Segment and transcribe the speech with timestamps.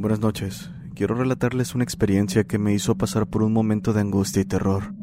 [0.00, 0.70] Buenas noches.
[0.94, 4.94] Quiero relatarles una experiencia que me hizo pasar por un momento de angustia y terror.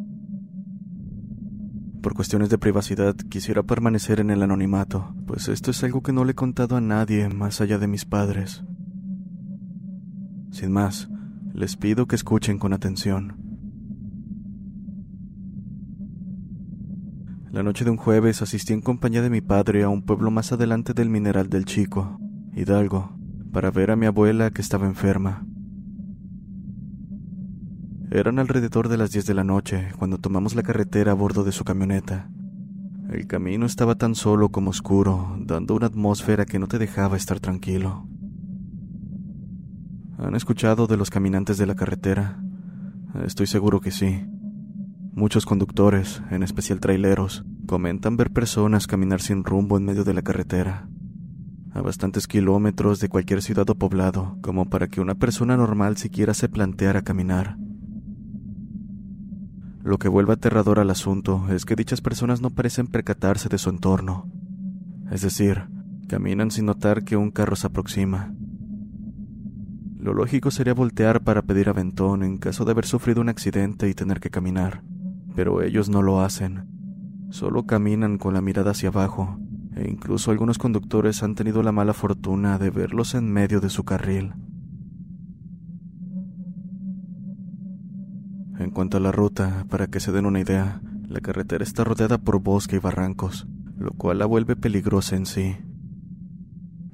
[2.01, 6.25] Por cuestiones de privacidad quisiera permanecer en el anonimato, pues esto es algo que no
[6.25, 8.63] le he contado a nadie más allá de mis padres.
[10.49, 11.09] Sin más,
[11.53, 13.37] les pido que escuchen con atención.
[17.51, 20.51] La noche de un jueves asistí en compañía de mi padre a un pueblo más
[20.53, 22.19] adelante del Mineral del Chico,
[22.55, 23.16] Hidalgo,
[23.51, 25.45] para ver a mi abuela que estaba enferma.
[28.09, 31.51] Eran alrededor de las 10 de la noche cuando tomamos la carretera a bordo de
[31.51, 32.29] su camioneta.
[33.11, 37.39] El camino estaba tan solo como oscuro, dando una atmósfera que no te dejaba estar
[37.39, 38.07] tranquilo.
[40.17, 42.41] ¿Han escuchado de los caminantes de la carretera?
[43.25, 44.25] Estoy seguro que sí.
[45.13, 50.21] Muchos conductores, en especial traileros, comentan ver personas caminar sin rumbo en medio de la
[50.21, 50.87] carretera,
[51.77, 56.33] a bastantes kilómetros de cualquier ciudad o poblado, como para que una persona normal siquiera
[56.33, 57.55] se planteara caminar.
[59.83, 63.69] Lo que vuelve aterrador al asunto es que dichas personas no parecen percatarse de su
[63.69, 64.27] entorno.
[65.11, 65.67] Es decir,
[66.07, 68.33] caminan sin notar que un carro se aproxima.
[69.99, 73.93] Lo lógico sería voltear para pedir aventón en caso de haber sufrido un accidente y
[73.93, 74.81] tener que caminar,
[75.35, 76.65] pero ellos no lo hacen.
[77.29, 79.37] Solo caminan con la mirada hacia abajo,
[79.77, 83.83] e incluso algunos conductores han tenido la mala fortuna de verlos en medio de su
[83.83, 84.33] carril.
[88.57, 92.17] En cuanto a la ruta, para que se den una idea, la carretera está rodeada
[92.17, 95.55] por bosque y barrancos, lo cual la vuelve peligrosa en sí.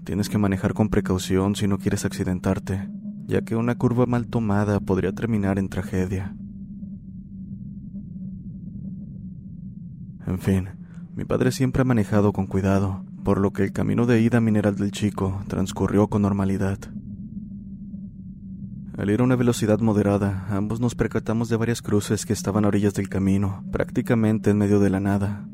[0.03, 2.89] Tienes que manejar con precaución si no quieres accidentarte,
[3.27, 6.35] ya que una curva mal tomada podría terminar en tragedia.
[10.27, 10.82] En fin,
[11.15, 14.75] mi padre siempre ha manejado con cuidado, por lo que el camino de ida Mineral
[14.75, 16.79] del Chico transcurrió con normalidad.
[18.97, 22.67] Al ir a una velocidad moderada, ambos nos percatamos de varias cruces que estaban a
[22.67, 25.47] orillas del camino, prácticamente en medio de la nada.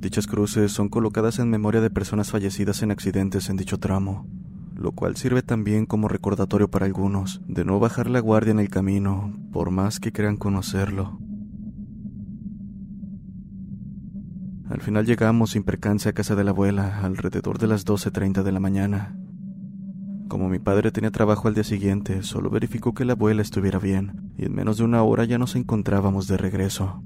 [0.00, 4.26] Dichas cruces son colocadas en memoria de personas fallecidas en accidentes en dicho tramo,
[4.74, 8.70] lo cual sirve también como recordatorio para algunos de no bajar la guardia en el
[8.70, 11.19] camino, por más que crean conocerlo.
[14.70, 18.52] Al final llegamos sin percance a casa de la abuela alrededor de las 12.30 de
[18.52, 19.16] la mañana.
[20.28, 24.32] Como mi padre tenía trabajo al día siguiente, solo verificó que la abuela estuviera bien,
[24.38, 27.02] y en menos de una hora ya nos encontrábamos de regreso.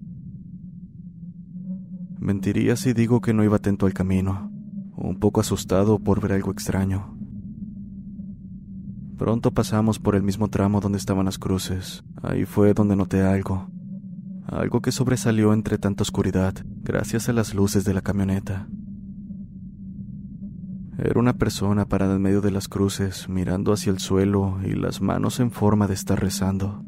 [2.19, 4.53] Mentiría si digo que no iba atento al camino,
[4.95, 7.17] un poco asustado por ver algo extraño.
[9.17, 12.05] Pronto pasamos por el mismo tramo donde estaban las cruces.
[12.23, 13.71] Ahí fue donde noté algo.
[14.47, 18.69] Algo que sobresalió entre tanta oscuridad, gracias a las luces de la camioneta.
[20.99, 25.01] Era una persona parada en medio de las cruces, mirando hacia el suelo y las
[25.01, 26.85] manos en forma de estar rezando.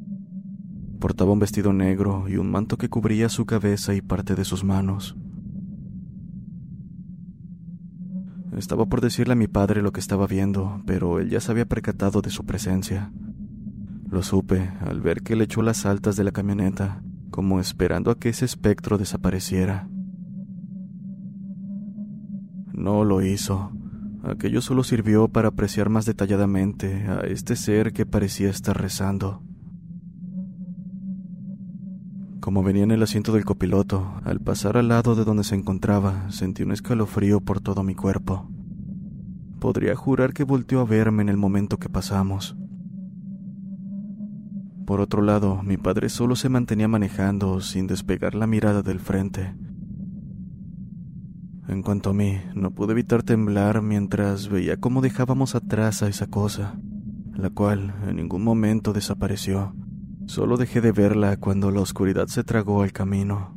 [1.01, 4.63] Portaba un vestido negro y un manto que cubría su cabeza y parte de sus
[4.63, 5.17] manos.
[8.57, 11.67] Estaba por decirle a mi padre lo que estaba viendo, pero él ya se había
[11.67, 13.13] percatado de su presencia.
[14.09, 17.03] Lo supe al ver que le echó las altas de la camioneta,
[17.37, 19.91] como esperando a que ese espectro desapareciera.
[22.73, 23.73] No lo hizo.
[24.23, 29.43] Aquello solo sirvió para apreciar más detalladamente a este ser que parecía estar rezando.
[32.41, 36.31] Como venía en el asiento del copiloto, al pasar al lado de donde se encontraba,
[36.31, 38.49] sentí un escalofrío por todo mi cuerpo.
[39.61, 42.57] Podría jurar que volteó a verme en el momento que pasamos.
[44.87, 49.53] Por otro lado, mi padre solo se mantenía manejando sin despegar la mirada del frente.
[51.67, 56.29] En cuanto a mí, no pude evitar temblar mientras veía cómo dejábamos atrás a esa
[56.29, 56.79] cosa,
[57.35, 59.75] la cual en ningún momento desapareció.
[60.27, 63.57] Solo dejé de verla cuando la oscuridad se tragó al camino.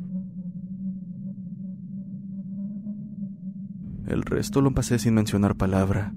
[4.08, 6.12] El resto lo pasé sin mencionar palabra.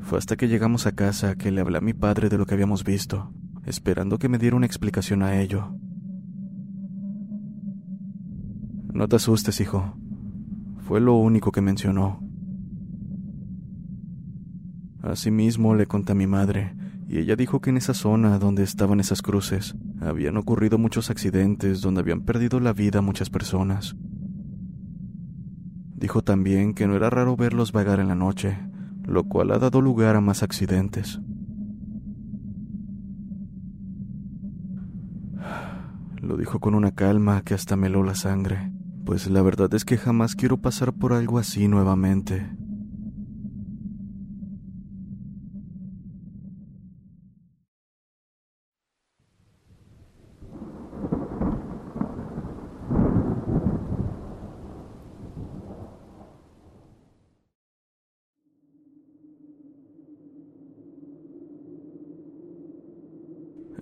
[0.00, 2.54] Fue hasta que llegamos a casa que le hablé a mi padre de lo que
[2.54, 3.30] habíamos visto,
[3.66, 5.74] esperando que me diera una explicación a ello.
[8.92, 9.96] No te asustes, hijo.
[10.78, 12.20] Fue lo único que mencionó.
[15.02, 16.74] Asimismo le conté a mi madre,
[17.08, 21.80] y ella dijo que en esa zona donde estaban esas cruces habían ocurrido muchos accidentes
[21.80, 23.96] donde habían perdido la vida muchas personas.
[25.94, 28.58] Dijo también que no era raro verlos vagar en la noche,
[29.04, 31.20] lo cual ha dado lugar a más accidentes.
[36.24, 38.72] Lo dijo con una calma que hasta meló la sangre,
[39.04, 42.48] pues la verdad es que jamás quiero pasar por algo así nuevamente.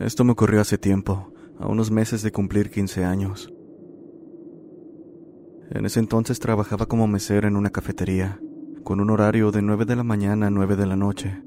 [0.00, 1.31] Esto me ocurrió hace tiempo,
[1.62, 3.52] a unos meses de cumplir 15 años.
[5.70, 8.40] En ese entonces trabajaba como mesero en una cafetería,
[8.82, 11.40] con un horario de 9 de la mañana a 9 de la noche.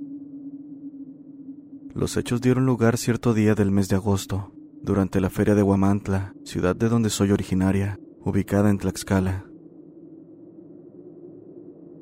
[1.93, 6.33] Los hechos dieron lugar cierto día del mes de agosto, durante la feria de Huamantla,
[6.45, 9.45] ciudad de donde soy originaria, ubicada en Tlaxcala.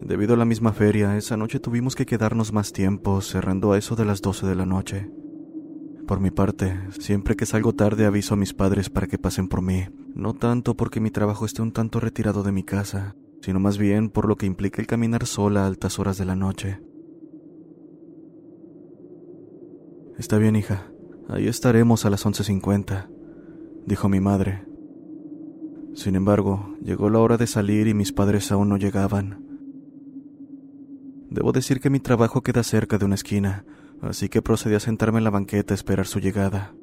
[0.01, 3.95] Debido a la misma feria, esa noche tuvimos que quedarnos más tiempo, cerrando a eso
[3.95, 5.09] de las 12 de la noche.
[6.07, 9.61] Por mi parte, siempre que salgo tarde aviso a mis padres para que pasen por
[9.61, 13.77] mí, no tanto porque mi trabajo esté un tanto retirado de mi casa, sino más
[13.77, 16.81] bien por lo que implica el caminar sola a altas horas de la noche.
[20.17, 20.91] Está bien, hija,
[21.29, 23.07] ahí estaremos a las 11.50,
[23.85, 24.65] dijo mi madre.
[25.95, 29.43] Sin embargo, llegó la hora de salir y mis padres aún no llegaban.
[31.29, 33.65] Debo decir que mi trabajo queda cerca de una esquina,
[34.03, 36.75] así que procedí a sentarme en la banqueta a esperar su llegada.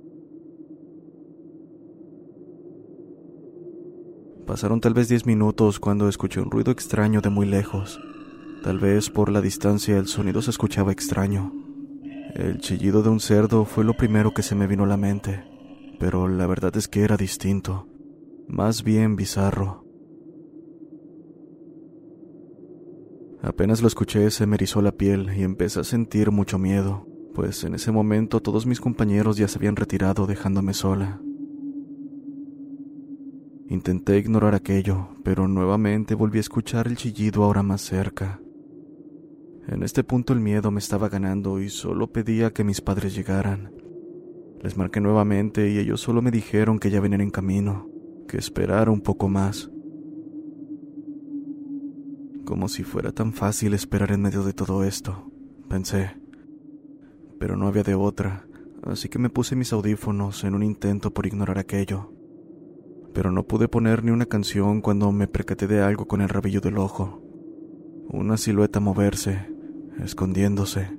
[4.46, 8.00] Pasaron tal vez diez minutos cuando escuché un ruido extraño de muy lejos.
[8.64, 11.52] Tal vez por la distancia el sonido se escuchaba extraño.
[12.34, 15.44] El chillido de un cerdo fue lo primero que se me vino a la mente,
[15.99, 17.87] pero la verdad es que era distinto,
[18.49, 19.84] más bien bizarro.
[23.43, 27.65] Apenas lo escuché se me erizó la piel y empecé a sentir mucho miedo pues
[27.65, 31.20] en ese momento todos mis compañeros ya se habían retirado dejándome sola.
[33.69, 38.41] Intenté ignorar aquello, pero nuevamente volví a escuchar el chillido ahora más cerca.
[39.69, 43.72] En este punto el miedo me estaba ganando y solo pedía que mis padres llegaran.
[44.60, 47.89] Les marqué nuevamente y ellos solo me dijeron que ya venían en camino,
[48.27, 49.70] que esperara un poco más.
[52.44, 55.31] Como si fuera tan fácil esperar en medio de todo esto,
[55.69, 56.20] pensé
[57.41, 58.47] pero no había de otra,
[58.82, 62.13] así que me puse mis audífonos en un intento por ignorar aquello.
[63.15, 66.61] Pero no pude poner ni una canción cuando me percaté de algo con el rabillo
[66.61, 67.23] del ojo.
[68.11, 69.49] Una silueta moverse,
[70.05, 70.91] escondiéndose.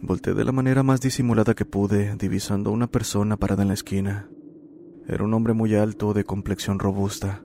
[0.00, 3.74] Volté de la manera más disimulada que pude, divisando a una persona parada en la
[3.74, 4.28] esquina.
[5.08, 7.42] Era un hombre muy alto, de complexión robusta.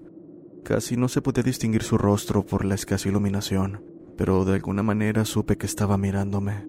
[0.64, 5.26] Casi no se podía distinguir su rostro por la escasa iluminación pero de alguna manera
[5.26, 6.68] supe que estaba mirándome.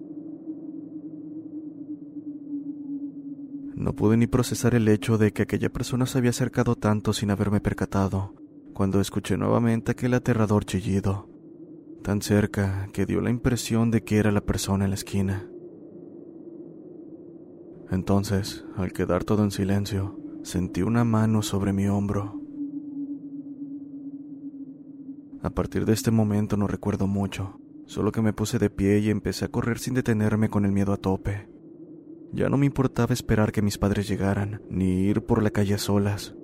[3.75, 7.29] No pude ni procesar el hecho de que aquella persona se había acercado tanto sin
[7.29, 8.33] haberme percatado,
[8.73, 11.29] cuando escuché nuevamente aquel aterrador chillido,
[12.03, 15.47] tan cerca que dio la impresión de que era la persona en la esquina.
[17.91, 22.41] Entonces, al quedar todo en silencio, sentí una mano sobre mi hombro.
[25.47, 29.09] A partir de este momento no recuerdo mucho, solo que me puse de pie y
[29.09, 31.47] empecé a correr sin detenerme con el miedo a tope.
[32.33, 36.35] Ya no me importaba esperar que mis padres llegaran, ni ir por la calle solas.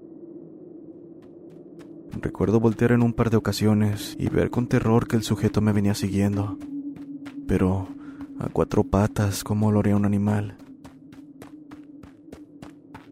[2.21, 5.73] Recuerdo voltear en un par de ocasiones y ver con terror que el sujeto me
[5.73, 6.57] venía siguiendo,
[7.45, 7.89] pero
[8.39, 10.55] a cuatro patas como lo haría un animal.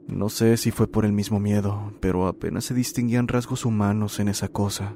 [0.07, 4.29] No sé si fue por el mismo miedo, pero apenas se distinguían rasgos humanos en
[4.29, 4.95] esa cosa.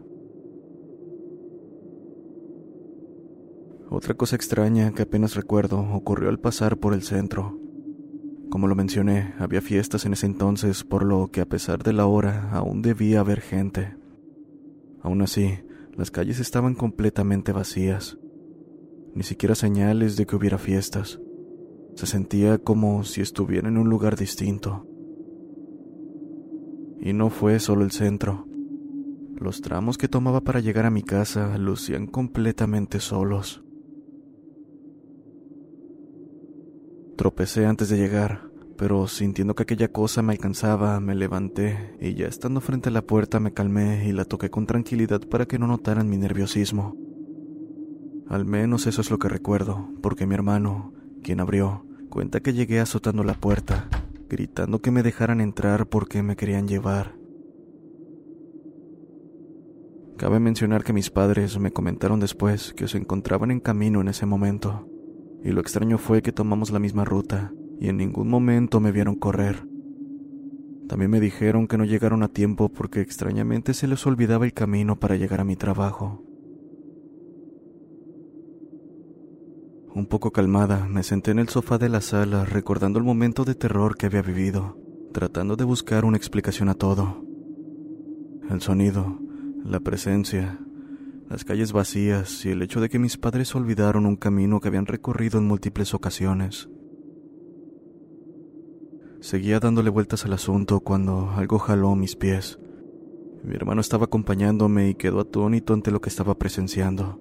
[3.95, 7.57] Otra cosa extraña que apenas recuerdo ocurrió al pasar por el centro.
[8.49, 12.05] Como lo mencioné, había fiestas en ese entonces, por lo que a pesar de la
[12.05, 13.95] hora aún debía haber gente.
[15.01, 15.59] Aún así,
[15.95, 18.17] las calles estaban completamente vacías.
[19.13, 21.21] Ni siquiera señales de que hubiera fiestas.
[21.95, 24.85] Se sentía como si estuviera en un lugar distinto.
[26.99, 28.45] Y no fue solo el centro.
[29.37, 33.64] Los tramos que tomaba para llegar a mi casa lucían completamente solos.
[37.15, 42.27] Tropecé antes de llegar, pero sintiendo que aquella cosa me alcanzaba, me levanté y ya
[42.27, 45.65] estando frente a la puerta me calmé y la toqué con tranquilidad para que no
[45.65, 46.97] notaran mi nerviosismo.
[48.27, 50.91] Al menos eso es lo que recuerdo, porque mi hermano,
[51.23, 53.87] quien abrió, cuenta que llegué azotando la puerta,
[54.27, 57.15] gritando que me dejaran entrar porque me querían llevar.
[60.17, 64.25] Cabe mencionar que mis padres me comentaron después que se encontraban en camino en ese
[64.25, 64.89] momento
[65.45, 69.13] y lo extraño fue que tomamos la misma ruta y en ningún momento me vieron
[69.13, 69.67] correr.
[70.89, 74.99] También me dijeron que no llegaron a tiempo porque extrañamente se les olvidaba el camino
[74.99, 76.23] para llegar a mi trabajo.
[79.93, 83.53] Un poco calmada, me senté en el sofá de la sala recordando el momento de
[83.53, 84.79] terror que había vivido,
[85.13, 87.23] tratando de buscar una explicación a todo.
[88.49, 89.19] El sonido,
[89.63, 90.59] la presencia,
[91.29, 94.85] las calles vacías y el hecho de que mis padres olvidaron un camino que habían
[94.85, 96.69] recorrido en múltiples ocasiones.
[99.21, 102.59] Seguía dándole vueltas al asunto cuando algo jaló mis pies.
[103.43, 107.19] Mi hermano estaba acompañándome y quedó atónito ante lo que estaba presenciando.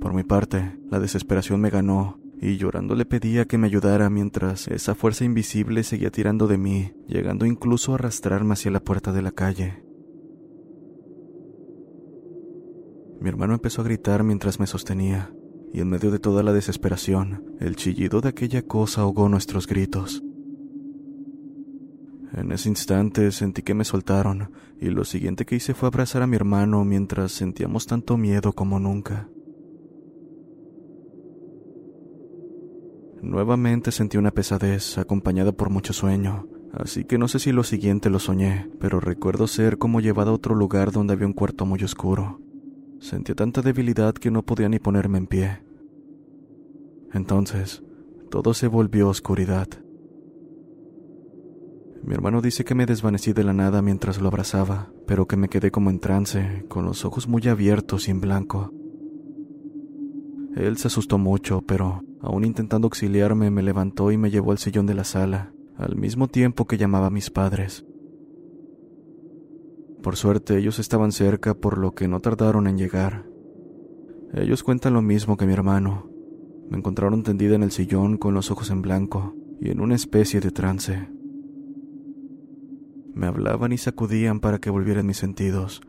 [0.00, 4.66] Por mi parte, la desesperación me ganó y llorando le pedía que me ayudara mientras
[4.68, 9.22] esa fuerza invisible seguía tirando de mí, llegando incluso a arrastrarme hacia la puerta de
[9.22, 9.89] la calle.
[13.20, 15.30] Mi hermano empezó a gritar mientras me sostenía,
[15.74, 20.22] y en medio de toda la desesperación, el chillido de aquella cosa ahogó nuestros gritos.
[22.32, 26.26] En ese instante sentí que me soltaron, y lo siguiente que hice fue abrazar a
[26.26, 29.28] mi hermano mientras sentíamos tanto miedo como nunca.
[33.20, 38.08] Nuevamente sentí una pesadez acompañada por mucho sueño, así que no sé si lo siguiente
[38.08, 41.84] lo soñé, pero recuerdo ser como llevado a otro lugar donde había un cuarto muy
[41.84, 42.40] oscuro.
[43.00, 45.62] Sentía tanta debilidad que no podía ni ponerme en pie.
[47.12, 47.82] Entonces,
[48.30, 49.68] todo se volvió oscuridad.
[52.02, 55.48] Mi hermano dice que me desvanecí de la nada mientras lo abrazaba, pero que me
[55.48, 58.70] quedé como en trance, con los ojos muy abiertos y en blanco.
[60.54, 64.86] Él se asustó mucho, pero, aún intentando auxiliarme, me levantó y me llevó al sillón
[64.86, 67.86] de la sala, al mismo tiempo que llamaba a mis padres.
[70.02, 73.26] Por suerte ellos estaban cerca por lo que no tardaron en llegar.
[74.32, 76.08] Ellos cuentan lo mismo que mi hermano.
[76.70, 80.40] Me encontraron tendida en el sillón con los ojos en blanco y en una especie
[80.40, 81.08] de trance.
[83.12, 85.82] Me hablaban y sacudían para que volvieran mis sentidos.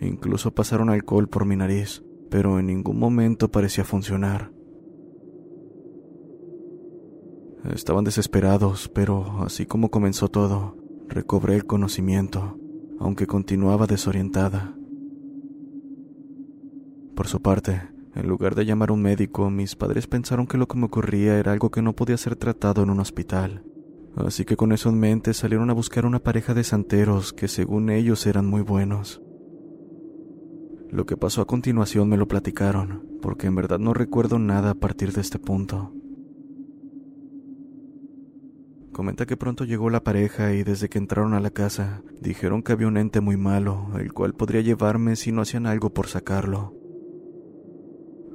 [0.00, 4.52] Incluso pasaron alcohol por mi nariz, pero en ningún momento parecía funcionar.
[7.74, 12.59] Estaban desesperados, pero así como comenzó todo, recobré el conocimiento
[13.00, 14.74] aunque continuaba desorientada.
[17.16, 17.82] Por su parte,
[18.14, 21.38] en lugar de llamar a un médico, mis padres pensaron que lo que me ocurría
[21.38, 23.64] era algo que no podía ser tratado en un hospital.
[24.16, 27.88] Así que con eso en mente salieron a buscar una pareja de santeros que según
[27.88, 29.22] ellos eran muy buenos.
[30.90, 34.74] Lo que pasó a continuación me lo platicaron, porque en verdad no recuerdo nada a
[34.74, 35.94] partir de este punto.
[38.92, 42.72] Comenta que pronto llegó la pareja y desde que entraron a la casa dijeron que
[42.72, 46.74] había un ente muy malo, el cual podría llevarme si no hacían algo por sacarlo.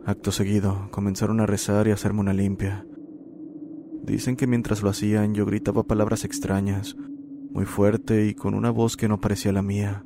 [0.06, 2.86] Acto seguido, comenzaron a rezar y a hacerme una limpia.
[4.04, 6.96] Dicen que mientras lo hacían yo gritaba palabras extrañas,
[7.52, 10.06] muy fuerte y con una voz que no parecía la mía,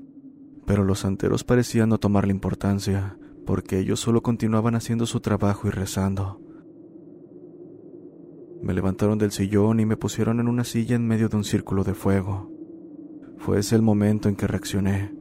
[0.65, 5.71] pero los santeros parecían no tomarle importancia, porque ellos solo continuaban haciendo su trabajo y
[5.71, 6.41] rezando.
[8.61, 11.83] Me levantaron del sillón y me pusieron en una silla en medio de un círculo
[11.83, 12.51] de fuego.
[13.37, 15.13] Fue ese el momento en que reaccioné.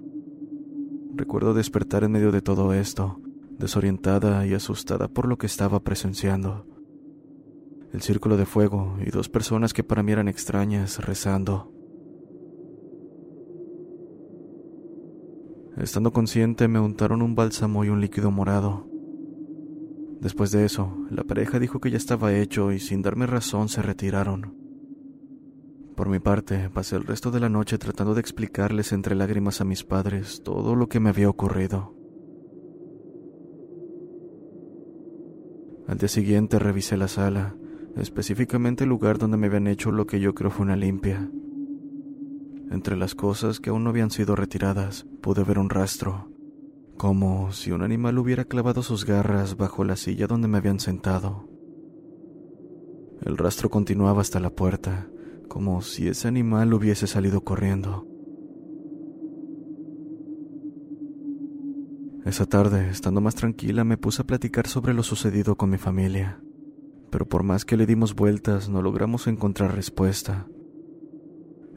[1.15, 3.21] Recuerdo despertar en medio de todo esto,
[3.59, 6.67] desorientada y asustada por lo que estaba presenciando.
[7.93, 11.73] El círculo de fuego y dos personas que para mí eran extrañas rezando.
[15.77, 18.88] Estando consciente me untaron un bálsamo y un líquido morado.
[20.21, 23.83] Después de eso, la pareja dijo que ya estaba hecho y sin darme razón se
[23.83, 24.55] retiraron.
[25.95, 29.65] Por mi parte, pasé el resto de la noche tratando de explicarles entre lágrimas a
[29.65, 31.95] mis padres todo lo que me había ocurrido.
[35.87, 37.57] Al día siguiente revisé la sala,
[37.97, 41.31] específicamente el lugar donde me habían hecho lo que yo creo fue una limpia.
[42.71, 46.29] Entre las cosas que aún no habían sido retiradas, pude ver un rastro,
[46.99, 51.49] como si un animal hubiera clavado sus garras bajo la silla donde me habían sentado.
[53.23, 55.09] El rastro continuaba hasta la puerta,
[55.49, 58.05] como si ese animal hubiese salido corriendo.
[62.25, 66.43] Esa tarde, estando más tranquila, me puse a platicar sobre lo sucedido con mi familia,
[67.11, 70.49] pero por más que le dimos vueltas, no logramos encontrar respuesta.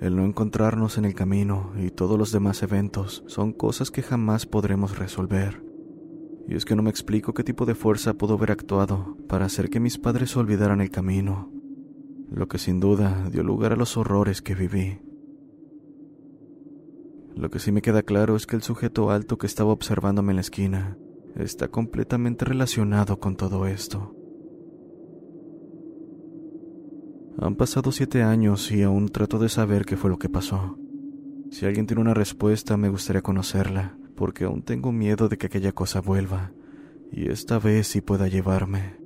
[0.01, 4.45] El no encontrarnos en el camino y todos los demás eventos son cosas que jamás
[4.45, 5.63] podremos resolver.
[6.49, 9.69] Y es que no me explico qué tipo de fuerza pudo haber actuado para hacer
[9.69, 11.49] que mis padres olvidaran el camino
[12.31, 15.01] lo que sin duda dio lugar a los horrores que viví.
[17.35, 20.37] Lo que sí me queda claro es que el sujeto alto que estaba observándome en
[20.37, 20.97] la esquina
[21.35, 24.15] está completamente relacionado con todo esto.
[27.37, 30.77] Han pasado siete años y aún trato de saber qué fue lo que pasó.
[31.49, 35.71] Si alguien tiene una respuesta me gustaría conocerla, porque aún tengo miedo de que aquella
[35.71, 36.51] cosa vuelva,
[37.11, 39.01] y esta vez sí pueda llevarme.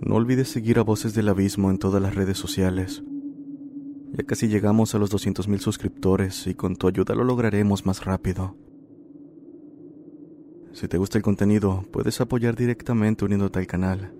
[0.00, 3.02] No olvides seguir a Voces del Abismo en todas las redes sociales.
[4.12, 8.56] Ya casi llegamos a los 200.000 suscriptores y con tu ayuda lo lograremos más rápido.
[10.76, 14.12] Si te gusta el contenido, puedes apoyar directamente uniéndote al canal.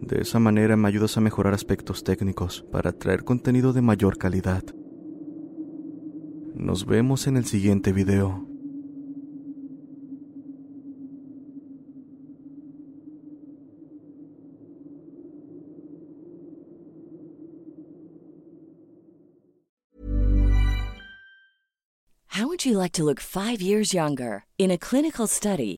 [0.00, 4.62] De esa manera me ayudas a mejorar aspectos técnicos para traer contenido de mayor calidad.
[6.54, 8.46] Nos vemos en el siguiente video.
[22.38, 24.44] How would you like to look five years younger?
[24.58, 25.77] In a clinical study,